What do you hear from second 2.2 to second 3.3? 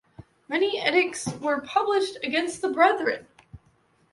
against the Brethren.